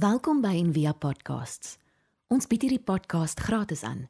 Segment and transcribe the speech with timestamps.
[0.00, 1.74] Welkom by Envia Podcasts.
[2.32, 4.08] Ons bied hierdie podcast gratis aan.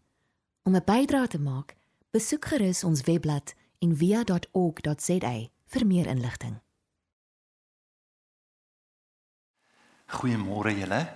[0.62, 1.74] Om 'n bydrae te maak,
[2.14, 5.34] besoek gerus ons webblad en via.org.za
[5.66, 6.60] vir meer inligting.
[10.06, 11.12] Goeiemôre julle.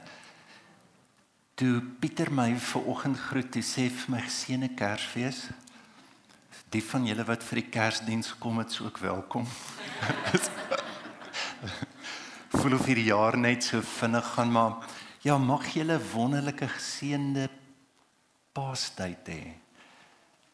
[1.55, 5.51] Toe Pieter my vanoggend groet, hy sê vir my geseënde Kersfees.
[6.71, 9.47] Die van julle wat vir die Kersdiens kom, is ook welkom.
[12.55, 14.87] Voel of hierdie jaar net so vinnig gaan, maar
[15.27, 17.49] ja, mag julle wonderlike geseënde
[18.55, 19.45] Paastyd hê.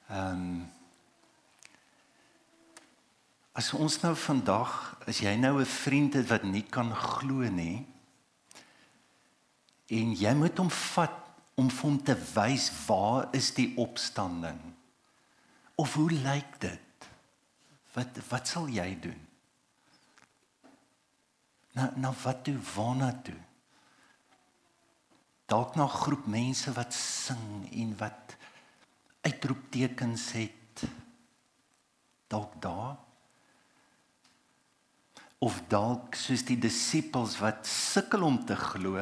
[0.08, 0.52] Ehm um,
[3.60, 4.70] As ons nou vandag,
[5.10, 7.84] as jy nou 'n vriend het wat nie kan glo nie
[9.90, 11.18] en jy moet hom vat
[11.58, 14.60] om vir hom te wys waar is die opstanding?
[15.76, 17.08] Of hoe lyk dit?
[17.92, 19.29] Wat wat sal jy doen?
[21.78, 23.38] Nou nou wat toe waarna toe?
[25.46, 28.36] Dalk na 'n groep mense wat sing en wat
[29.20, 30.84] uitroeptekens het.
[32.26, 32.96] Dalk daar
[35.40, 39.00] of dalk soos die disippels wat sukkel om te glo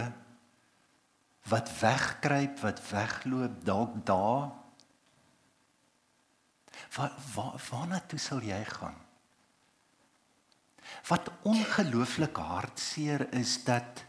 [1.50, 4.52] wat wegkruip wat wegloop dalk daar
[6.94, 8.94] waar waarna toe sal jy gaan
[11.06, 14.04] wat ongelooflik hartseer is dat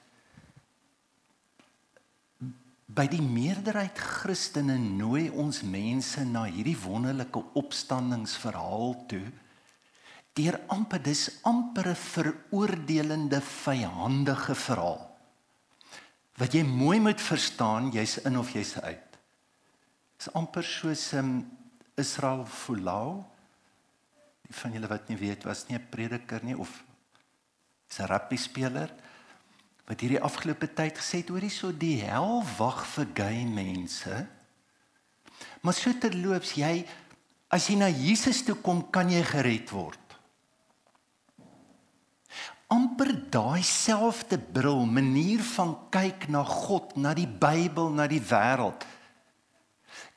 [2.89, 9.27] by die meerderheid Christene nooi ons mense na hierdie wonderlike opstandingsverhaal toe
[10.39, 15.05] deur amper dis amper 'n veroordelende vyandige verhaal.
[16.37, 19.17] Wat jy mooi moet verstaan, jy's in of jy's uit.
[20.17, 21.57] Dis amper soos 'n um,
[21.95, 23.25] Israel Folau.
[24.49, 26.83] Die van julle wat nie weet was nie 'n prediker nie of
[27.99, 28.89] 'n rugby speler
[29.85, 34.27] wat hierdie afgelope tyd gesê het hoor hierso die hel wag vir gay mense.
[35.61, 36.85] Maar so terloops jy
[37.49, 40.09] as jy na Jesus toe kom, kan jy gered word
[42.69, 48.85] amper daai selfde bril, manier van kyk na God, na die Bybel, na die wêreld.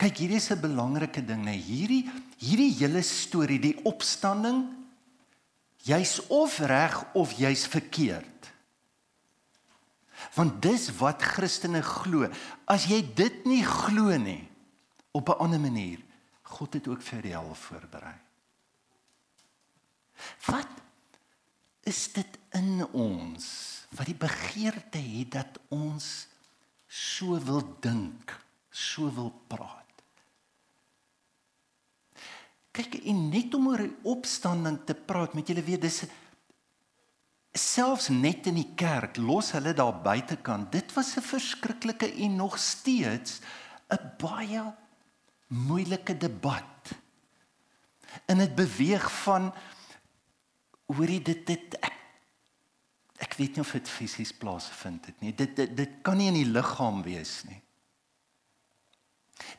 [0.02, 2.10] Kyk, hierdie is 'n belangrike ding, nee, hierdie
[2.42, 4.66] hierdie hele storie, die opstanding,
[5.86, 8.50] jy's of reg of jy's verkeerd.
[10.34, 12.26] Want dis wat Christene glo.
[12.66, 14.48] As jy dit nie glo nie
[15.12, 15.98] op 'n ander manier,
[16.42, 18.18] God het ook vir die hel voorberei.
[20.46, 20.68] Wat
[21.82, 23.46] is dit in ons
[23.90, 26.26] wat die begeerte het dat ons
[26.88, 28.32] so wil dink,
[28.70, 29.81] so wil praat.
[32.72, 36.04] Kyk, en net om oor die opstanding te praat, met julle weet dis
[37.52, 40.72] selfs net in die kerk, los hulle daar buitekant.
[40.72, 43.40] Dit was 'n verskriklike en nog steeds
[43.92, 44.74] 'n baie
[45.46, 46.96] moeilike debat.
[48.26, 49.52] En dit beweeg van
[50.86, 51.98] hoorie dit dit ek,
[53.16, 55.34] ek weet nie of dit fisies plaasvind het nie.
[55.34, 57.60] Dit dit dit kan nie in die liggaam wees nie.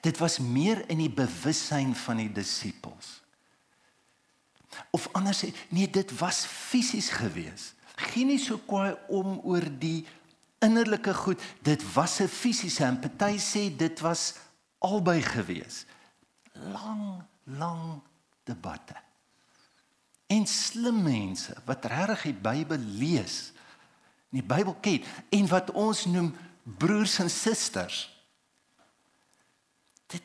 [0.02, 3.22] Dit was meer in die bewussyn van die disippels.
[4.90, 7.74] Of anders nee, dit was fisies gewees.
[8.10, 10.06] Geen nie so kwaai om oor die
[10.64, 11.42] innerlike goed.
[11.62, 14.34] Dit was 'n fisiese en party sê dit was
[14.80, 15.86] albei gewees.
[16.54, 18.02] Lang, lang
[18.44, 18.96] debatte
[20.34, 23.52] en slim mense wat regtig die Bybel lees,
[24.34, 26.32] die Bybel ken en wat ons noem
[26.80, 28.08] broers en susters.
[30.10, 30.24] Dit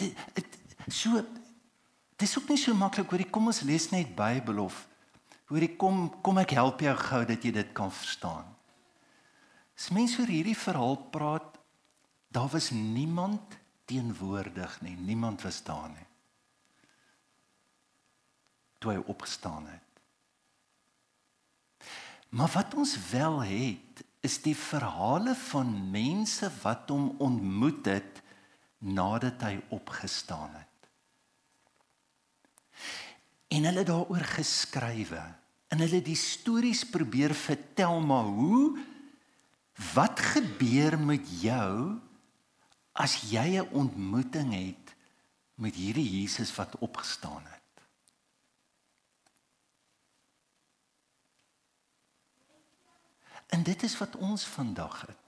[0.00, 1.22] dit, so
[2.14, 4.84] dit is ook nie so maklik hoor, kom ons lees net Bybel of
[5.50, 8.46] hoor ek kom kom ek help jou gou dat jy dit kan verstaan.
[9.74, 11.58] As mense oor hierdie verhaal praat,
[12.30, 13.58] daar was niemand
[13.90, 16.08] teenwoordig nie, niemand was daar nie
[18.84, 19.80] toe hy opgestaan het.
[22.36, 28.20] Maar wat ons wel het, is die verhale van mense wat hom ontmoet het
[28.78, 30.68] nadat hy opgestaan het.
[33.48, 35.22] En hulle daaroor geskrywe
[35.68, 38.78] en hulle die stories probeer vertel maar hoe
[39.94, 41.98] wat gebeur met jou
[42.92, 44.94] as jy 'n ontmoeting het
[45.54, 47.60] met hierdie Jesus wat opgestaan het?
[53.46, 55.23] En dit is wat ons vandag het.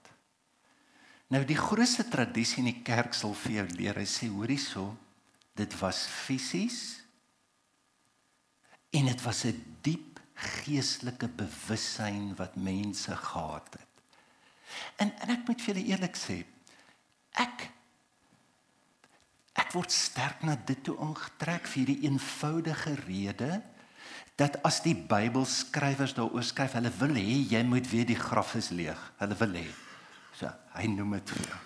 [1.33, 4.85] Nou die grootste tradisie in die kerk sal vir jou leer, hy sê hoor hierso,
[5.57, 7.01] dit was fisies
[8.95, 13.87] en dit was 'n diep geestelike bewussyn wat mense gehad het.
[14.95, 16.45] En en ek moet vir julle eerlik sê,
[17.33, 17.71] ek
[19.57, 23.63] ek word sterk na dit toe aangetrek vir die eenvoudige rede
[24.37, 28.69] dat as die Bybelskrywers daaroor skryf, hulle wil hê jy moet weet die graf is
[28.69, 29.13] leeg.
[29.17, 29.86] Hulle wil hê.
[30.37, 31.61] So, hy noem dit vir jou.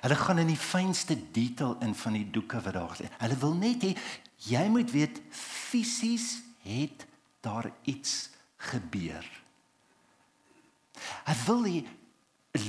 [0.00, 3.08] Hulle gaan in die fynste detail in van die doeke wat daar lê.
[3.20, 3.94] Hulle wil net hê
[4.46, 7.06] jy moet weet fisies het
[7.44, 8.30] daar iets
[8.70, 9.24] gebeur.
[11.26, 11.80] Hy wil hê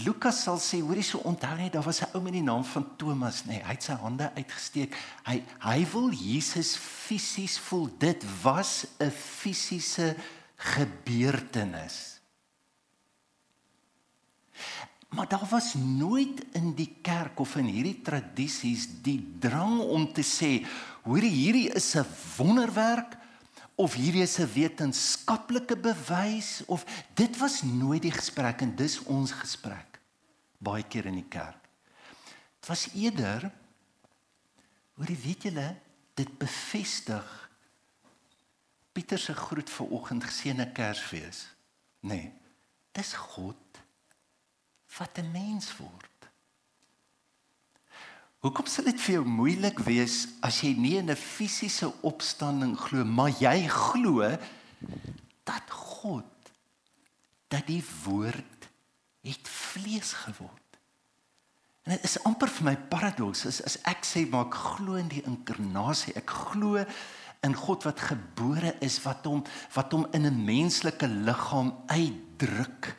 [0.06, 2.86] Lukas sal sê, hoorie so onthou net daar was 'n ou met die naam van
[2.98, 3.58] Thomas, nê.
[3.58, 4.96] Nee, hy het sy hande uitgesteek.
[5.26, 7.90] Hy hy wil Jesus fisies voel.
[7.98, 10.16] Dit was 'n fisiese
[10.56, 12.21] gebeurtenis.
[15.12, 20.24] Maar daar was nooit in die kerk of in hierdie tradisies die drang om te
[20.24, 20.62] sê,
[21.04, 22.06] hoorie hierdie is 'n
[22.38, 23.18] wonderwerk
[23.76, 29.32] of hierdie is 'n wetenskaplike bewys of dit was nooit die gesprek en dis ons
[29.32, 30.00] gesprek
[30.58, 31.70] baie keer in die kerk.
[32.60, 33.52] Dit was eerder
[34.96, 35.76] hoorie weet julle
[36.14, 37.50] dit bevestig
[38.92, 41.46] Pieter se groet vir oggend geseënde Kersfees.
[42.04, 42.34] Nee.
[42.92, 43.71] Dis God
[44.98, 46.12] wat 'n mens word.
[48.42, 53.06] Hoekom sal dit vir jou moeilik wees as jy nie in 'n fisiese opstanding glo,
[53.06, 54.38] maar jy glo
[55.44, 56.26] dat God
[57.48, 58.70] dat die woord
[59.22, 60.58] het vlees geword.
[61.84, 65.10] En dit is amper vir my paradoks as, as ek sê maar ek glo in
[65.12, 66.86] die inkarnasie, ek glo
[67.42, 72.96] in God wat gebore is wat hom wat hom in 'n menslike liggaam uitdruk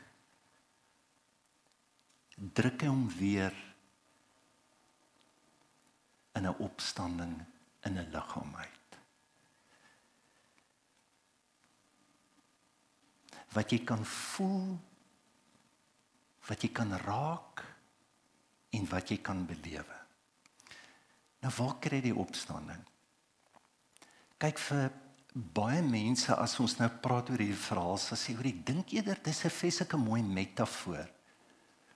[2.42, 3.54] druk hy hom weer
[6.34, 7.34] in 'n opstanding
[7.86, 8.90] in 'n liggaam uit.
[13.52, 14.78] Wat jy kan voel,
[16.48, 17.64] wat jy kan raak
[18.70, 19.98] en wat jy kan belewe.
[21.40, 22.82] Nou waar kry jy die opstanding?
[24.38, 24.90] Kyk vir
[25.32, 29.22] baie mense as ons nou praat oor hierdie verhaal, sê hulle, "Hoor, ek dink eerder
[29.22, 31.21] dis 'n feeslike mooi metafoor."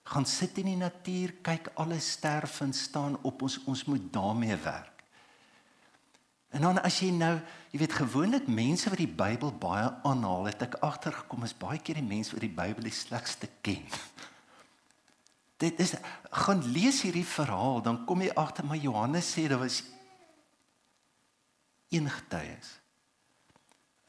[0.06, 4.56] Gaan sit in die natuur, kyk alles sterf en staan op ons ons moet daarmee
[4.62, 5.02] werk.
[6.54, 7.34] En dan as jy nou,
[7.72, 11.98] jy weet gewoonlik mense wat die Bybel baie aanhaal, het ek agtergekom is baie keer
[11.98, 13.82] die mense wat die Bybel die slegste ken.
[15.62, 15.96] Dit is
[16.44, 19.82] gaan lees hierdie verhaal, dan kom jy agter maar Johannes sê daar was
[21.90, 22.76] een getuies.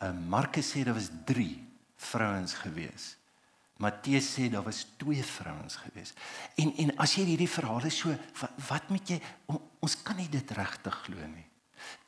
[0.04, 3.16] uh, Markus sê daar was 3 vrouens gewees.
[3.78, 6.14] Matteus sê daar was twee vrouens gewees.
[6.58, 9.20] En en as jy hierdie verhale so wat, wat moet jy
[9.80, 11.46] ons kan nie dit regtig glo nie.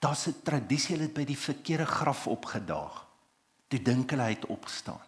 [0.01, 3.05] Daar's 'n tradisie hulle het by die verkeerde graf opgedaag.
[3.67, 5.01] Toe dink hulle hy het opgestaan.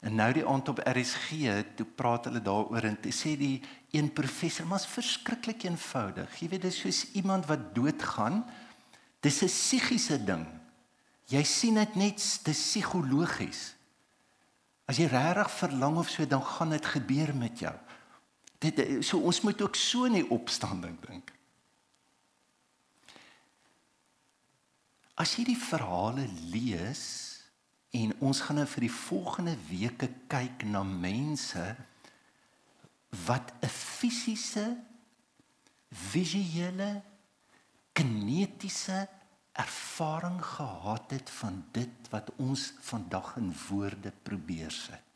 [0.00, 1.30] En nou die aand op RSG,
[1.74, 6.40] toe praat hulle daaroor en toe sê die een professor, "Maar's verskriklik eenvoudig.
[6.40, 8.44] Jy weet dis soos iemand wat doodgaan.
[9.20, 10.46] Dis 'n psigiese ding.
[11.26, 13.77] Jy sien dit net, dis psigologies."
[14.88, 17.74] As jy regtig verlang of so, dan gaan dit gebeur met jou.
[18.58, 21.32] Dit so ons moet ook so in die opstanding dink.
[25.18, 26.24] As jy die verhale
[26.54, 27.04] lees
[27.96, 31.64] en ons gaan nou vir die volgende weke kyk na mense
[33.26, 34.76] wat 'n fisiese
[35.88, 37.02] visuele
[37.92, 39.08] kinetiese
[39.58, 45.08] ervaring gehad het van dit wat ons vandag in woorde probeer sit.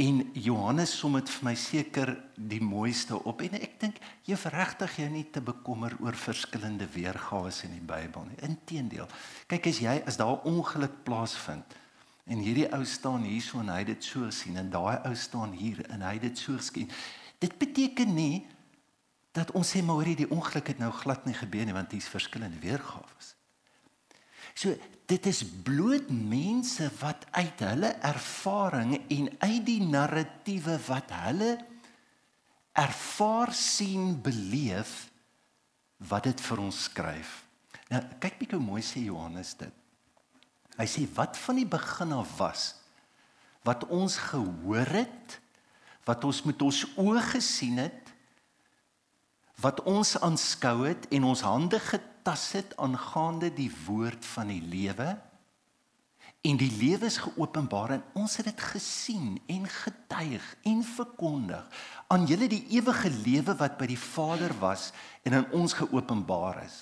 [0.00, 4.94] En Johannes som dit vir my seker die mooiste op en ek dink jy verregtig
[5.02, 8.38] jy nie te bekommer oor verskillende weergawe in die Bybel nie.
[8.46, 9.10] Inteendeel.
[9.50, 11.76] Kyk as jy as daar ongeluk plaasvind
[12.30, 15.82] en hierdie ou staan hierso en hy dit so sien en daai ou staan hier
[15.90, 16.88] en hy dit so skien.
[17.42, 18.46] Dit beteken nie
[19.36, 22.10] dat ons sê maar hoorie die ongeluk het nou glad nie gebeur nie want hier's
[22.10, 23.28] verskillende weergawe.
[24.54, 24.74] So
[25.10, 31.52] dit is bloot mense wat uit hulle ervaring en uit die narratiewe wat hulle
[32.78, 35.10] ervaar sien beleef
[36.10, 37.40] wat dit vir ons skryf.
[37.90, 39.74] Nou kyk bietjie hoe mooi sê Johannes dit.
[40.78, 42.68] Hy sê wat van die begin af was
[43.60, 45.34] wat ons gehoor het,
[46.08, 47.99] wat ons met ons oë gesien het
[49.60, 55.14] wat ons aanskou het en ons hande getas het aangaande die woord van die lewe.
[56.40, 62.24] En die lewe is geopenbaar en ons het dit gesien en getuig en verkondig aan
[62.30, 64.88] julle die ewige lewe wat by die Vader was
[65.28, 66.78] en aan ons geopenbaar is.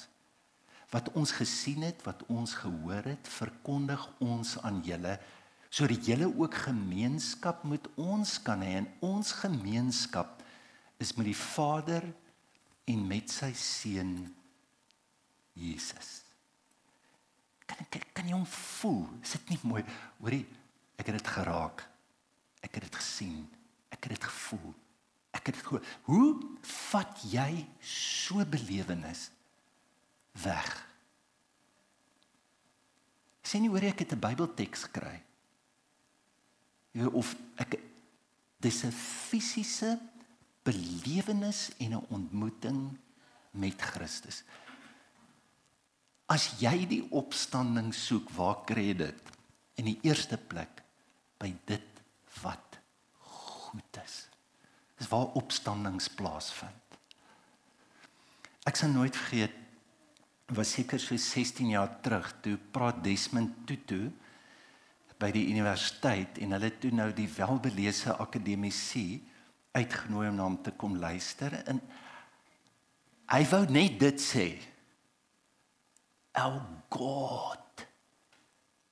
[0.94, 5.18] Wat ons gesien het wat ons gehoor het verkondig ons aan julle
[5.68, 8.78] sodat julle ook gemeenskap met ons kan hê.
[8.80, 10.38] En ons gemeenskap
[11.02, 12.06] is met die Vader
[12.88, 14.14] en met sy seun
[15.58, 16.22] Jesus.
[17.68, 19.04] Kan kan, kan jy hom voel?
[19.22, 19.82] Is dit nie mooi?
[20.22, 20.44] Hoorie,
[20.96, 21.84] ek het dit geraak.
[22.64, 23.42] Ek het dit gesien.
[23.92, 24.72] Ek het dit gevoel.
[25.36, 25.84] Ek het dit gehoor.
[26.08, 26.28] Hoe
[26.88, 29.28] vat jy so belewenis
[30.44, 30.70] weg?
[33.44, 35.20] Sien jy hoor ek het 'n Bybelteks gekry?
[37.12, 37.78] Of ek
[38.60, 39.98] dis 'n fisiese
[40.68, 42.98] belewenis en 'n ontmoeting
[43.50, 44.42] met Christus.
[46.28, 49.22] As jy die opstanding soek, waar kry jy dit?
[49.80, 50.82] In die eerste plek
[51.38, 52.02] by dit
[52.42, 52.78] wat
[53.18, 54.28] goed is.
[54.98, 56.98] Dis waar opstandings plaasvind.
[58.66, 59.54] Ek sal nooit vergeet
[60.56, 64.08] was seker so 16 jaar terug toe praat Desmond Tutu
[65.20, 69.20] by die universiteit en hulle toe nou die welbelese akademici
[69.78, 71.80] uitgenooi om na hom te kom luister en
[73.32, 74.46] hy wou net dit sê.
[76.38, 77.84] Our god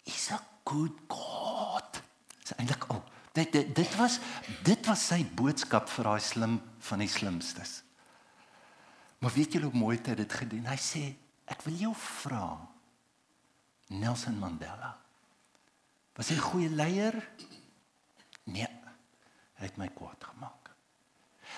[0.07, 2.03] is a good god.
[2.43, 3.03] Dis eintlik al
[3.37, 4.19] dit, dit dit was
[4.67, 7.81] dit was sy boodskap vir daai slim van die slimstes.
[9.21, 10.69] Maar weet julle hoe mooi hy dit gedoen?
[10.69, 11.05] Hy sê
[11.47, 12.47] ek wil jou vra
[13.95, 14.97] Nelson Mandela
[16.17, 17.15] was hy 'n goeie leier?
[18.45, 18.77] Nee
[19.57, 20.66] hy het my kwaad gemaak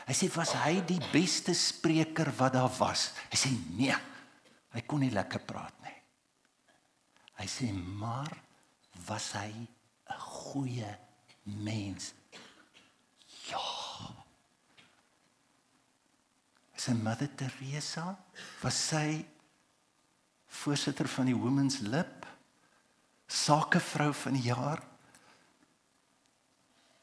[0.07, 3.11] Hy sê was hy die beste spreker wat daar was?
[3.33, 3.97] Hy sê nee.
[4.75, 5.97] Hy kon nie lekker praat nie.
[7.38, 8.33] Hy sê maar
[9.09, 10.93] was hy 'n goeie
[11.45, 12.12] mens?
[13.49, 13.64] Ja.
[16.76, 18.17] Sy Mother Teresa
[18.62, 19.25] was sy
[20.49, 22.26] voorsitter van die Women's Lib
[23.28, 24.81] sakevrou van die jaar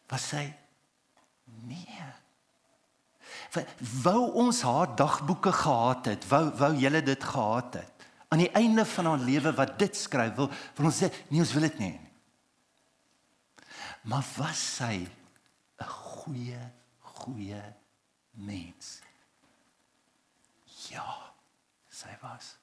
[0.10, 0.46] was sy
[1.68, 2.25] nee
[4.04, 8.08] wou ons haar dagboeke gehad het, wou wou julle dit gehad het.
[8.28, 11.54] Aan die einde van haar lewe wat dit skryf, wil vir ons sê, nee, ons
[11.54, 11.94] wil dit nie.
[14.06, 15.08] Maar was sy
[15.80, 16.62] 'n goeie
[17.26, 17.64] goeie
[18.32, 19.00] mens?
[20.90, 21.34] Ja,
[21.90, 22.58] sy was.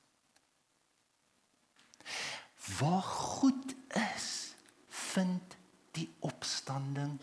[2.78, 3.74] Waar goed
[4.14, 4.54] is,
[4.88, 5.56] vind
[5.96, 7.18] die opstanding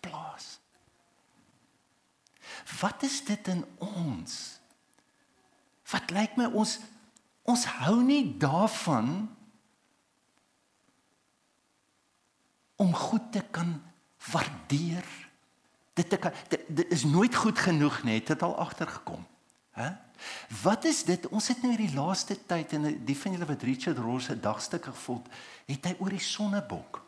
[0.00, 0.58] plaas.
[2.80, 4.36] Wat is dit in ons?
[5.90, 6.78] Wat lyk my ons
[7.48, 9.24] ons hou nie daarvan
[12.78, 13.72] om goed te kan
[14.32, 15.06] waardeer.
[15.92, 19.24] Dit, te, dit, dit is nooit goed genoeg nie, het dit al agtergekom.
[19.78, 19.88] Hè?
[20.62, 21.26] Wat is dit?
[21.34, 24.92] Ons het nou hierdie laaste tyd en die van julle wat Richard Ross se dagstukke
[24.92, 25.26] gevolg,
[25.66, 27.00] het hy oor die sonnebok.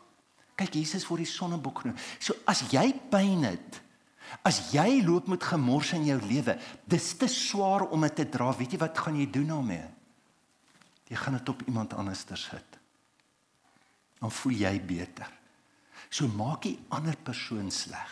[0.59, 1.99] Kyk, Jesus word die sonnebok genoem.
[2.19, 3.79] So as jy pyn het,
[4.47, 6.55] As jy loop met gemors in jou lewe,
[6.87, 8.51] dis te swaar om dit te dra.
[8.55, 9.87] Weet jy wat gaan jy doen daarmee?
[11.11, 12.79] Jy gaan dit op iemand anders sit.
[14.21, 15.27] Dan voel jy beter.
[16.09, 18.11] So maak jy ander persoon sleg.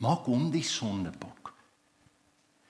[0.00, 1.52] Maak hom die sondebok.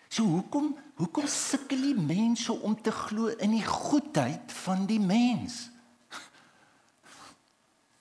[0.08, 5.68] So hoekom hoekom sukkel die mense om te glo in die goedheid van die mens?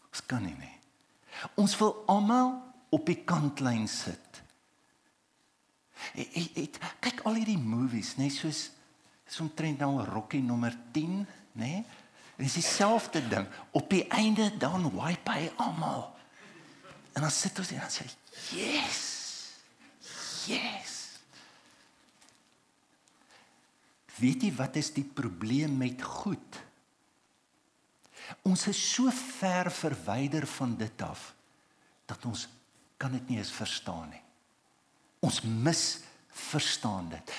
[0.10, 0.78] Ons kan nie nie.
[1.62, 2.56] Ons wil almal
[2.90, 4.27] op die kantlyn sit.
[6.14, 8.68] Het, het, het, kyk al hierdie movies, nê, nee, soos
[9.28, 11.24] is omtrent nou Rocky nommer 10,
[11.58, 11.72] nê?
[11.72, 11.86] Nee?
[12.38, 13.48] Dis dieselfde ding.
[13.72, 16.12] Op die einde dan wipe hy almal.
[17.18, 18.06] En dan sit ons en dan sê,
[18.54, 19.00] "Yes!
[20.46, 20.94] Yes!"
[24.18, 26.62] Weet jy wat is die probleem met goed?
[28.42, 31.34] Ons is so ver verwyder van dit af
[32.06, 32.48] dat ons
[32.98, 34.27] kan dit nie eens verstaan nie.
[35.20, 37.34] Ons mis verstaan dit.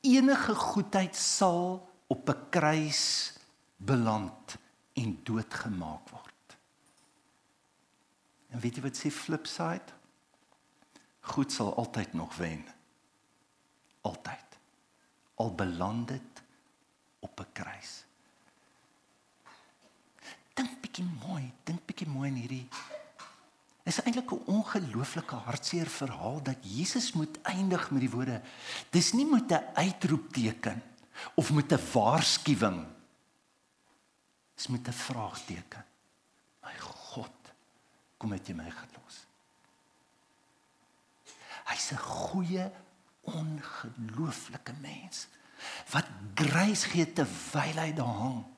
[0.00, 3.32] Enige goedheid sal op 'n kruis
[3.76, 4.56] beland
[4.92, 6.56] en doodgemaak word.
[8.48, 9.92] En weet jy wat sê flip side?
[11.20, 12.64] Goed sal altyd nog wen.
[14.00, 14.58] Altyd.
[15.34, 16.42] Al beland dit
[17.18, 18.04] op 'n kruis.
[20.54, 22.68] Dink bietjie mooi, dink bietjie mooi in hierdie
[23.84, 28.42] is eintlik 'n ongelooflike hartseer verhaal dat Jesus moet eindig met die woorde:
[28.90, 30.82] Dis nie met 'n uitroepteken
[31.34, 32.86] of met 'n waarskuwing.
[34.54, 35.84] Dis met 'n vraagteken.
[36.62, 37.52] My God,
[38.16, 39.26] kom het jy my gelos?
[41.64, 42.70] Hy's 'n goeie
[43.20, 45.26] ongelooflike mens
[45.90, 48.53] wat grys gee terwyl hy daar hang.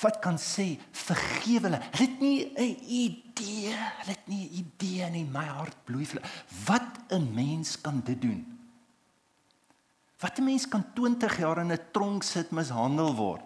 [0.00, 1.80] Wat kan sê vergewe hulle?
[1.90, 5.24] Hulle het nie 'n idee, hulle het nie 'n idee nie.
[5.24, 6.22] My hart bloei vir.
[6.66, 8.58] Wat 'n mens kan dit doen?
[10.18, 13.42] Wat 'n mens kan 20 jaar in 'n tronk sit, mishandel word,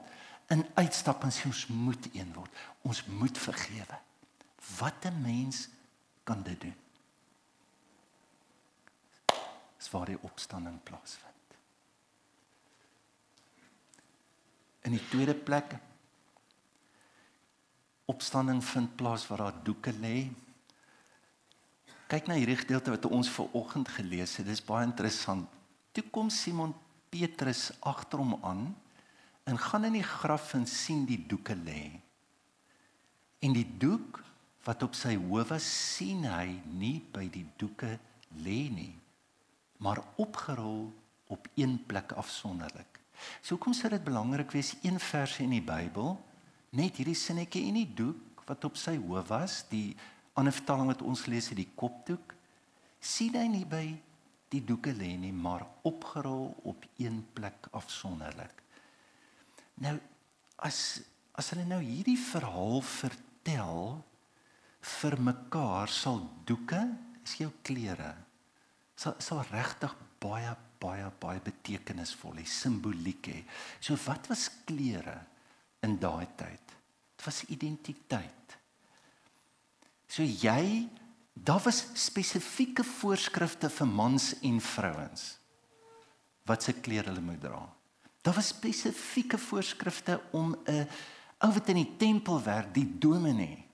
[0.48, 2.50] in uitstap en sê ons moet een word.
[2.82, 3.98] Ons moet vergewe.
[4.78, 5.68] Wat 'n mens
[6.24, 6.76] kan dit doen?
[9.76, 11.24] Dis waar die opstanding plaasvind.
[14.80, 15.74] In die tweede plek
[18.08, 20.28] opstanding vind plaas waar daar doeke lê.
[22.08, 24.48] Kyk na hierdie gedeelte wat ons ver oggend gelees het.
[24.48, 25.48] Dis baie interessant.
[25.92, 26.72] Toe kom Simon
[27.12, 28.70] Petrus agter hom aan
[29.48, 31.90] en gaan in die graf en sien die doeke lê.
[33.44, 34.22] En die doek
[34.66, 37.94] wat op sy hoof was, sien hy nie by die doeke
[38.44, 38.92] lê nie,
[39.80, 40.88] maar opgerol
[41.32, 42.98] op een plek afsonderlik.
[43.40, 46.16] So hoekom sou dit belangrik wees een vers in die Bybel
[46.76, 49.92] net hierdie sinnetjie in die doek wat op sy hoof was, die
[50.38, 52.34] ander vertaling wat ons lees is die kopdoek,
[53.00, 53.84] sien hy nie by
[54.52, 58.62] die doeke lê nie, maar opgerol op een plek afsonderlik.
[59.84, 59.98] Nou
[60.66, 61.00] as
[61.38, 64.00] as hulle nou hierdie verhaal vertel
[64.98, 66.80] vir mekaar sal doeke,
[67.22, 68.10] is jou klere,
[68.98, 73.42] sal sal regtig baie baie baie betekenisvol hê, simboliek hê.
[73.78, 75.20] So wat was klere
[75.80, 76.74] in daai tyd?
[77.16, 78.56] Dit was identiteit.
[80.08, 80.88] So jy
[81.38, 85.34] daar was spesifieke voorskrifte vir mans en vrouens
[86.48, 87.60] wat se klere hulle moet dra.
[88.24, 90.88] Daar was spesifieke voorskrifte om 'n
[91.38, 93.64] ou wat in die tempel werk, die dominee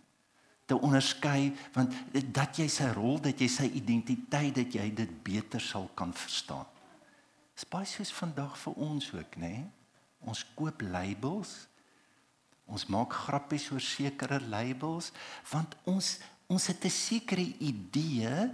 [0.64, 1.94] te onderskei want
[2.32, 6.66] dat jy sy rol, dat jy sy identiteit, dat jy dit beter sal kan verstaan.
[7.54, 9.48] Dis baie soos vandag vir ons ook, nê?
[9.48, 9.70] Nee?
[10.24, 11.68] Ons koop labels.
[12.66, 15.12] Ons maak grappies oor sekere labels
[15.50, 16.18] want ons
[16.52, 18.50] ons het 'n sekere idee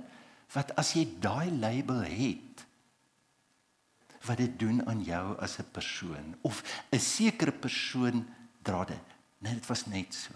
[0.55, 2.67] wat as jy daai label het
[4.27, 8.27] wat dit doen aan jou as 'n persoon of 'n sekere persoon
[8.63, 9.07] dra dit.
[9.39, 10.35] Nee, dit was net so.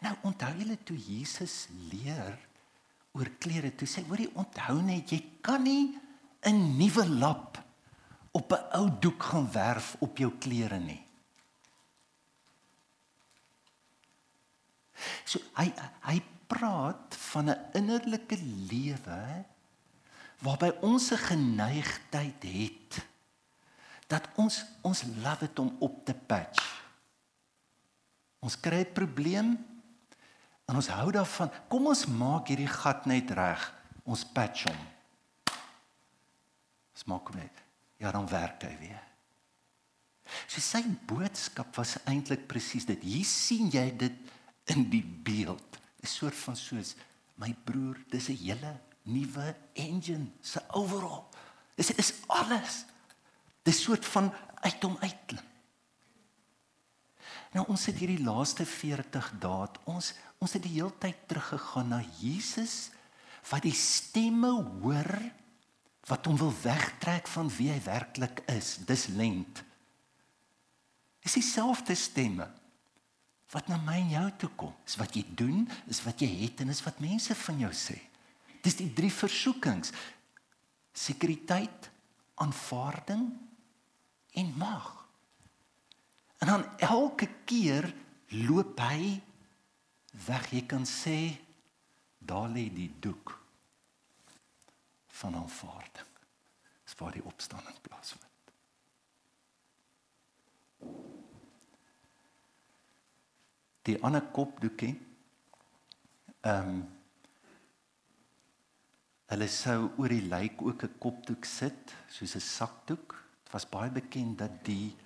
[0.00, 2.38] Nou onthou julle toe Jesus leer
[3.12, 5.98] oor klere toe sê hoorie onthou net jy kan nie
[6.42, 7.61] 'n nuwe lap
[8.32, 11.04] op 'n ou doek gaan werf op jou klere nie.
[15.24, 18.36] So hy hy praat van 'n innerlike
[18.70, 19.44] lewe
[20.38, 23.06] waarby ons 'n geneigtheid het
[24.06, 26.84] dat ons ons love dit om op te patch.
[28.40, 29.72] Ons kry 'n probleem
[30.72, 31.50] En ons hou daarvan.
[31.68, 33.64] Kom ons maak hierdie gat net reg.
[34.08, 34.78] Ons patch hom.
[36.92, 37.62] Ons maak hom net.
[38.02, 39.02] Ja, dan werk hy weer.
[40.50, 43.02] So sy boodskap was eintlik presies dit.
[43.04, 44.16] Hier sien jy dit
[44.74, 45.78] in die beeld.
[46.02, 46.96] 'n Soort van soos
[47.38, 51.24] my broer, dis 'n hele nuwe engine, se overall.
[51.76, 52.84] Dis is alles.
[53.62, 55.46] Dis soort van uit hom uitklim.
[57.52, 62.00] Nou ons het hierdie laaste 40 dae, ons ons het die hele tyd teruggegaan na
[62.18, 62.90] Jesus
[63.50, 65.12] wat die stemme hoor
[66.10, 68.76] wat hom wil wegtrek van wie hy werklik is.
[68.86, 69.62] Dis lent.
[71.22, 72.48] Dis dieselfde stemme
[73.52, 74.72] wat na my en jou toe kom.
[74.88, 77.98] Dis wat jy doen, is wat jy het en is wat mense van jou sê.
[78.64, 79.92] Dis die drie versoekings.
[80.96, 81.90] Sekuriteit,
[82.40, 83.28] aanvaarding
[84.40, 84.88] en mag.
[86.40, 87.86] En dan elke keer
[88.48, 89.20] loop hy
[90.26, 90.48] weg.
[90.50, 91.36] Jy kan sê
[92.18, 93.41] daar lê die doek
[95.22, 96.08] van aanvaarding.
[96.82, 98.30] Dis waar die opstanding plaasvind.
[103.86, 104.96] Die ander kopdoekie.
[106.40, 106.82] Ehm um,
[109.32, 113.14] hulle sou oor die lijk ook 'n kopdoek sit, soos 'n sakdoek.
[113.44, 114.96] Dit was baie bekend dat die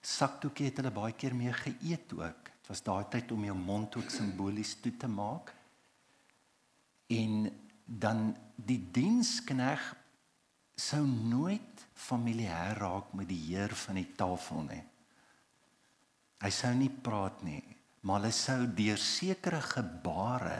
[0.00, 2.44] sakdoekie het hulle baie keer mee geëet ook.
[2.44, 5.54] Dit was daai tyd om jou mond ook simbolies toe te maak.
[7.06, 7.50] En
[7.84, 9.82] dan die dienskneg
[10.74, 14.82] sou nooit familier raak met die heer van die tafel nie.
[16.44, 17.62] Hy sou nie praat nie,
[18.02, 20.58] maar hulle sou deur sekere gebare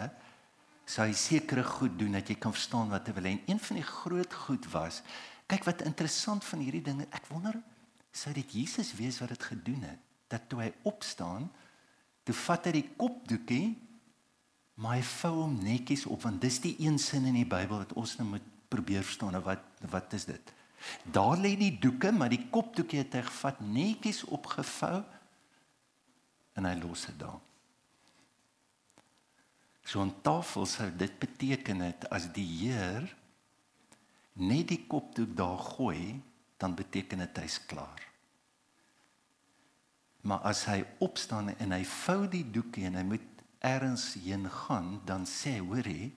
[0.85, 3.29] sou hy sekere goed doen dat jy kan verstaan wat hy wil.
[3.31, 5.01] En een van die groot goed was,
[5.49, 7.57] kyk wat interessant van hierdie dinge, ek wonder
[8.15, 11.49] sou dit Jesus wees wat dit gedoen het dat toe hy opstaan
[12.25, 13.67] toe vat hy die kopdoekie
[14.75, 17.93] maar hy vou hom netjies op want dis die een sin in die Bybel wat
[17.93, 20.55] ons nou moet probeer verstaan wat wat is dit
[21.03, 25.01] Daar lê die doeke, maar die kopdoekie het hy gevat, netjies opgevou
[26.59, 27.41] en hy los dit daar.
[29.85, 33.17] So 'n tafel sou dit beteken het as die Heer
[34.33, 36.23] net die kopdoek daar gooi,
[36.57, 38.03] dan beteken dit hy's klaar.
[40.21, 43.34] Maar as hy opstaan en hy vou die doekie en hy moet
[43.65, 46.13] ergens heen gaan, dan sê hy, hoorie,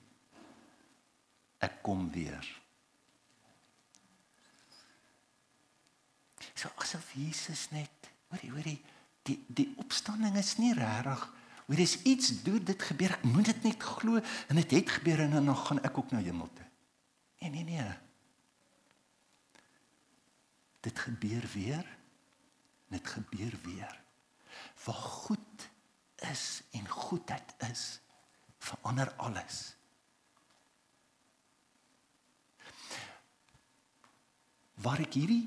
[1.64, 2.46] ek kom weer.
[6.58, 8.78] So asof Jesus net, hoorie, hoorie,
[9.28, 11.26] die die opstanding is nie regtig
[11.68, 15.26] Hoor dis iets doen dit gebeur ek moet dit net glo en dit het gebeur
[15.26, 16.68] en dan gaan ek ook na hemel toe.
[17.44, 17.96] Nee nee nee.
[20.88, 21.84] Dit gebeur weer.
[22.88, 24.00] Dit gebeur weer.
[24.86, 25.68] Waar goed
[26.32, 28.00] is en goedheid is,
[28.58, 29.76] verander alles.
[34.82, 35.46] Waar ek hierdie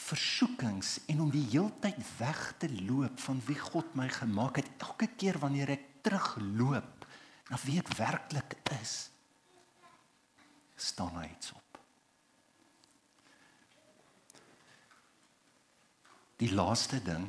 [0.00, 5.08] versoekings en om die heeltyd weg te loop van wie God my gemaak het, elke
[5.16, 7.06] keer wanneer ek terugloop
[7.50, 9.10] na wie ek werklik is,
[10.80, 11.80] staan hy iets op.
[16.40, 17.28] Die laaste ding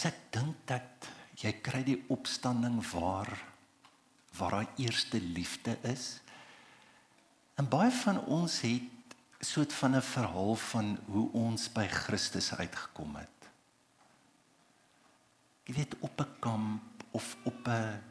[0.00, 1.08] is ek dink dat
[1.42, 3.28] jy kry die opstanding waar
[4.38, 6.20] waar daai eerste liefde is.
[7.58, 13.16] En baie van ons het soort van 'n verhaal van hoe ons by Christus uitgekom
[13.16, 13.40] het.
[15.66, 18.08] Jy weet op 'n kamp of op 'n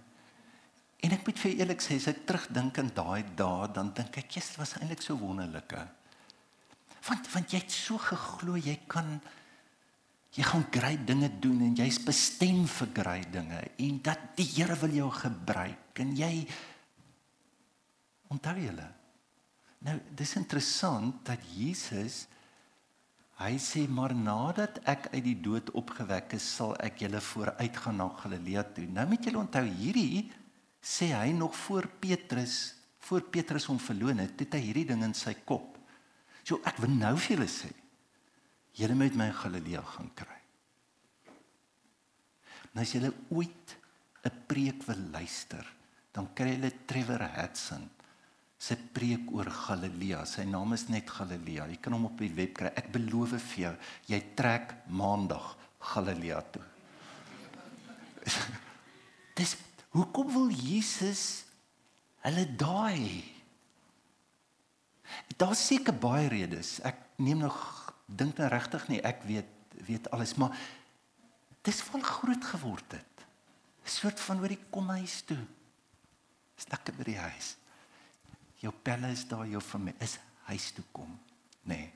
[1.00, 4.32] En ek moet vir eerlik sê as ek terugdink aan daai dae, dan dink ek,
[4.32, 5.88] "Jesus, was eintlik so wonderlike."
[7.08, 9.22] Want want jy het so geglo jy kan
[10.36, 14.76] jy gaan groot dinge doen en jy's bestem vir groot dinge en dat die Here
[14.84, 16.34] wil jou gebruik en jy
[18.30, 18.90] onthou julle?
[19.86, 22.28] Nou dis interessant dat Jesus
[23.40, 27.98] hy sê maar nadat ek uit die dood opgewek is sal ek julle vooruit gaan
[28.02, 28.86] na Galilea toe.
[28.92, 30.28] Nou moet julle onthou hierdie
[30.84, 32.76] sê hy nog voor Petrus
[33.10, 35.80] voor Petrus hom verloon het het hy hierdie ding in sy kop.
[36.44, 37.72] So ek wil nou vir julle sê
[38.80, 40.38] Julle moet my in Galilea gaan kry.
[42.72, 43.76] Nou as julle ooit
[44.24, 45.66] 'n preek wil luister,
[46.12, 47.90] dan kry julle Trevor Hudson
[48.58, 50.26] se preek oor Galilea.
[50.26, 51.68] Sy naam is net Galilea.
[51.68, 52.72] Jy kan hom op die web kry.
[52.76, 53.76] Ek beloof vir jou,
[54.08, 56.64] jy trek maandag Galilea toe.
[59.40, 59.56] Dis
[59.90, 61.46] hoekom wil Jesus
[62.22, 63.40] hulle daai
[65.38, 66.80] Daar seker baie redes.
[66.86, 67.58] Ek neem nog
[68.18, 70.58] dink nou regtig nie ek weet weet alles maar
[71.64, 73.26] dis vol groot geword het.
[73.84, 75.40] 'n soort van oor die kom huis toe.
[76.58, 77.56] Is lekker by die huis.
[78.60, 80.18] Jou pelle is daar jou familie is
[80.50, 81.20] huis toe kom
[81.64, 81.76] nê.
[81.76, 81.94] Nee.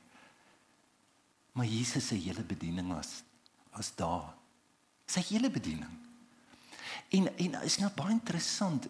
[1.54, 3.24] maar Jesus se hele bediening was
[3.74, 4.34] was daar.
[5.06, 5.98] Sy hele bediening.
[7.10, 8.88] En en is nou baie interessant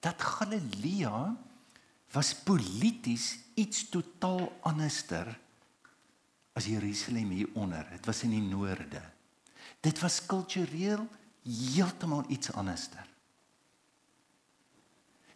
[0.00, 1.36] dat Galilea
[2.12, 5.38] was polities iets totaal anderster
[6.60, 7.86] as Jerusalem hier onder.
[7.88, 9.00] Dit was in die noorde.
[9.80, 11.06] Dit was kultureel
[11.42, 13.06] heeltemal iets anderster.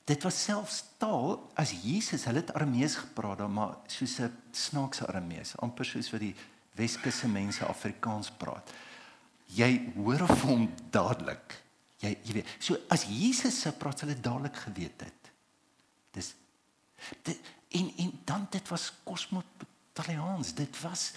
[0.05, 5.57] Dit was selfs taal as Jesus, hulle het Aramees gepraat, maar soos 'n snaakse Aramees,
[5.57, 6.35] amper soos wat die
[6.75, 8.71] Weskusse mense Afrikaans praat.
[9.47, 11.63] Jy hoor of hom dadelik.
[11.99, 15.33] Jy jy weet, so as Jesus se praat, hulle dadelik geweet het.
[16.11, 16.35] Dis
[17.23, 19.45] dit en en dan dit was kosmos
[19.95, 20.55] Italiaans.
[20.55, 21.13] Dit was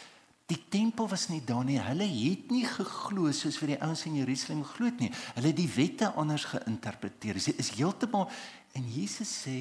[0.46, 1.80] die tempel was nie daar nie.
[1.82, 5.10] Hulle het nie geglo soos vir die ouens in Jerusalem glo nie.
[5.36, 7.42] Hulle het die wette anders geïnterpreteer.
[7.42, 8.30] Dit is heeltemal
[8.78, 9.58] en Jesus sê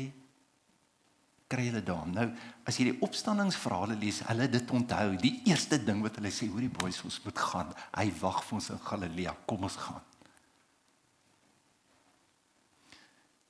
[1.49, 2.05] kry hulle daar.
[2.11, 2.27] Nou
[2.69, 5.09] as jy die opstandingsverhale lees, hulle dit onthou.
[5.23, 7.73] Die eerste ding wat hulle sê, hoorie boys, ons moet gaan.
[7.97, 9.35] Hy wag vir ons in Galilea.
[9.49, 10.05] Kom ons gaan.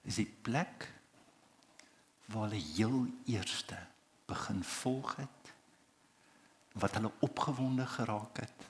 [0.07, 0.87] Is die plek
[2.31, 3.03] waar hulle heel
[3.35, 3.81] eerste
[4.31, 5.46] begin volg het
[6.81, 8.69] wat hulle opgewonde geraak het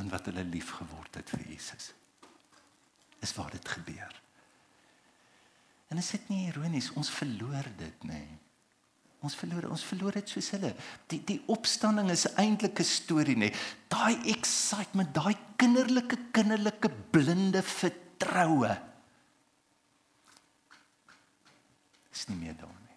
[0.00, 1.92] en wat hulle lief geword het vir Jesus.
[3.20, 4.14] Is waar dit gebeur.
[5.90, 8.22] En is dit nie ironies ons verloor dit nê?
[8.22, 8.38] Nee.
[9.20, 10.70] Ons verloor ons verloor dit soos hulle.
[11.12, 13.50] Die die opstanding is eintlik 'n storie nê.
[13.50, 13.56] Nee.
[13.88, 18.80] Daai excitement, daai kinderlike kinderlike blinde vertroue.
[22.12, 22.96] Is nie meer daar nie.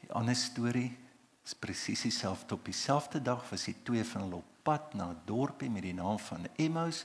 [0.00, 1.05] Die ander storie
[1.46, 5.20] is presies dieselfde op dieselfde dag was die twee van hulle op pad na 'n
[5.24, 7.04] dorpie met die naam van Emmaus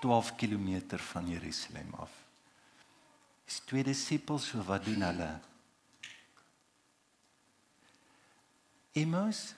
[0.00, 2.10] 12 km van Jerusalem af.
[3.44, 5.40] Dis twee disippels, so wat doen hulle?
[8.92, 9.54] Emmaus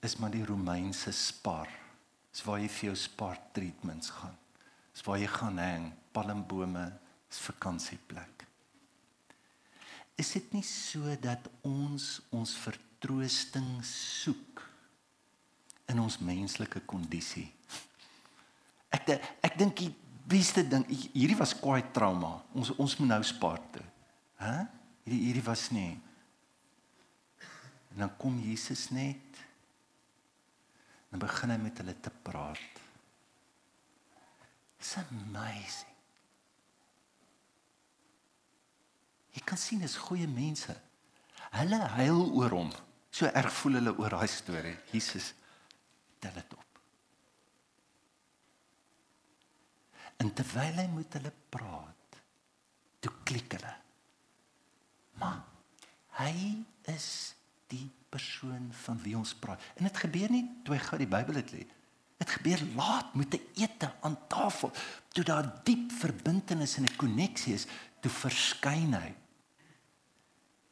[0.00, 1.68] is maar die Romeinse Spar.
[2.30, 4.36] Dis waar jy vir jou Spar treatments gaan.
[4.92, 6.92] Dis waar jy gaan hang, palmbome,
[7.30, 8.46] is vakansieplek.
[10.20, 12.56] Is dit nie so dat ons ons
[13.02, 14.62] vertroosting soek
[15.90, 17.48] in ons menslike kondisie?
[18.94, 19.90] Ek ek dink die
[20.30, 22.38] beste ding hierdie was kwaai trauma.
[22.54, 23.82] Ons ons moet nou spaar toe.
[24.38, 24.68] Hæ?
[25.02, 25.98] Hierdie hierdie was nie
[27.92, 29.40] En dan kom Jesus net.
[31.10, 32.78] Dan begin hy met hulle te praat.
[34.78, 35.90] It's amazing.
[39.36, 40.72] Jy kan sien is goeie mense.
[41.52, 42.72] Hulle huil oor hom.
[43.12, 44.76] So erg voel hulle oor daai storie.
[44.90, 45.32] Jesus
[46.22, 46.80] tel dit op.
[50.22, 52.18] En terwyl hy met hulle praat,
[53.02, 53.74] toe klik hulle.
[55.20, 55.42] Maar
[56.22, 56.34] hy
[56.92, 57.08] is
[57.72, 59.60] die persoon van wie ons praat.
[59.76, 61.64] En dit gebeur nie toe hy gou die Bybel het lê.
[62.22, 64.70] Dit gebeur laat met 'n ete aan tafel,
[65.12, 67.66] toe daar diep verbintenis en 'n koneksie is,
[68.00, 69.14] toe verskyn hy.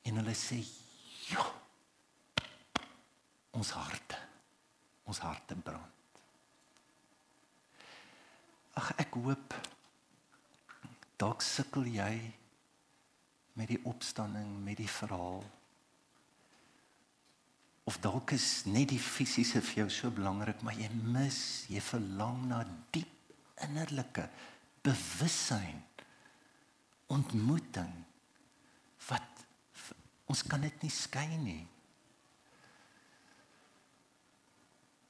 [0.02, 0.62] En hulle sê,
[1.28, 1.42] "Jo,
[3.60, 4.18] ons harte,
[5.04, 5.96] ons harte brand."
[8.80, 9.56] Ag ek hoop
[11.20, 12.12] dalk sukkel jy
[13.60, 15.42] met die opstanding, met die verhaal
[17.90, 22.44] of dalk is net die fisiese vir jou so belangrik, maar jy mis, jy verlang
[22.46, 22.60] na
[22.94, 23.34] diep
[23.66, 24.28] innerlike
[24.86, 25.80] bewussyn,
[27.10, 27.90] ontmoeting
[29.08, 29.42] wat
[30.30, 31.64] ons kan dit nie skei nie.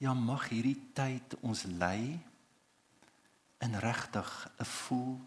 [0.00, 2.16] Ja, mag hierdie tyd ons lei
[3.60, 5.20] in regtig 'n voel,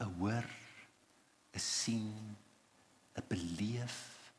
[0.00, 0.46] 'n hoor,
[1.54, 2.36] 'n sien,
[3.14, 4.32] 'n beleef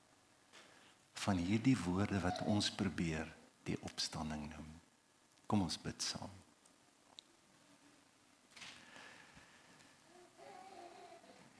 [1.14, 3.32] van hierdie woorde wat ons probeer
[3.64, 4.82] die opstanding noem.
[5.48, 6.30] Kom ons bid saam.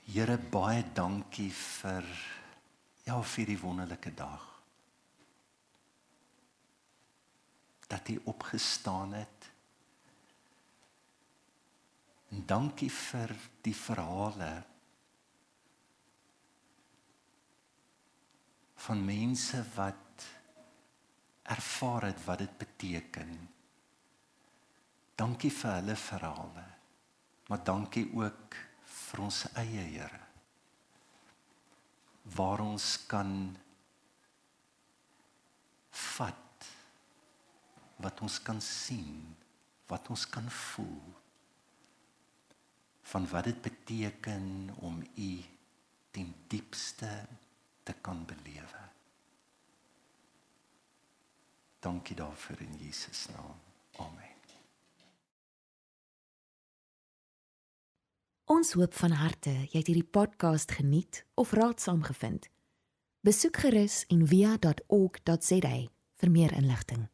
[0.06, 2.04] Here baie dankie vir
[3.06, 4.55] ja vir die wonderlike dag.
[7.88, 9.52] Dat U opgestaan het.
[12.30, 14.64] En dankie vir die verhale
[18.86, 20.26] van mense wat
[21.46, 23.36] ervaar het wat dit beteken.
[25.16, 26.66] Dankie vir hulle verhale.
[27.48, 28.56] Maar dankie ook
[28.96, 30.22] vir ons eie Here.
[32.36, 33.30] Waar ons kan
[35.90, 36.45] vat
[38.06, 39.36] wat ons kan sien,
[39.90, 41.14] wat ons kan voel
[43.06, 44.46] van wat dit beteken
[44.82, 45.32] om u
[46.12, 47.26] ten diepste
[47.84, 48.82] te kan belewe.
[51.80, 53.60] Dankie daarvoor in Jesus naam.
[53.96, 54.34] Amen.
[58.46, 62.50] Ons hoop van harte jy het hierdie podcast geniet of raadsaam gevind.
[63.26, 65.76] Besoek gerus en via.ok.za
[66.22, 67.10] vir meer inligting.